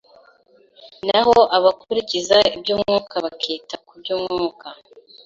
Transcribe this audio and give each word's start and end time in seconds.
naho 1.07 1.35
abakurikiza 1.57 2.37
iby'umwuka, 2.57 3.15
bakita 3.25 3.75
ku 3.85 3.91
by'umwuka. 3.99 4.67